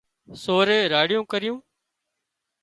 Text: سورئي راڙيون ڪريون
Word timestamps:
سورئي 0.43 0.81
راڙيون 0.93 1.23
ڪريون 1.31 1.57